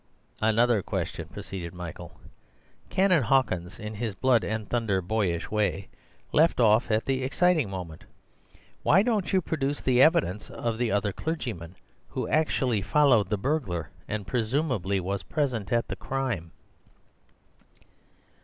"Another 0.41 0.81
question," 0.81 1.27
proceeded 1.27 1.75
Michael. 1.75 2.13
"Canon 2.89 3.21
Hawkins, 3.21 3.77
in 3.77 3.93
his 3.93 4.15
blood 4.15 4.43
and 4.43 4.67
thunder 4.67 4.99
boyish 4.99 5.51
way, 5.51 5.89
left 6.31 6.59
off 6.59 6.89
at 6.89 7.05
the 7.05 7.21
exciting 7.21 7.69
moment. 7.69 8.05
Why 8.81 9.03
don't 9.03 9.31
you 9.31 9.41
produce 9.43 9.79
the 9.79 10.01
evidence 10.01 10.49
of 10.49 10.79
the 10.79 10.89
other 10.91 11.13
clergyman, 11.13 11.75
who 12.09 12.27
actually 12.29 12.81
followed 12.81 13.29
the 13.29 13.37
burglar 13.37 13.91
and 14.07 14.25
presumably 14.25 14.99
was 14.99 15.21
present 15.21 15.71
at 15.71 15.87
the 15.87 15.95
crime?" 15.95 16.49